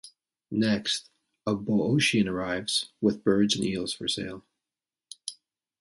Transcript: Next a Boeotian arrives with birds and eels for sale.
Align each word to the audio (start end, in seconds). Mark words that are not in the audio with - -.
Next 0.49 1.11
a 1.45 1.53
Boeotian 1.53 2.27
arrives 2.27 2.89
with 3.01 3.23
birds 3.23 3.55
and 3.55 3.63
eels 3.63 3.93
for 3.93 4.07
sale. 4.07 4.43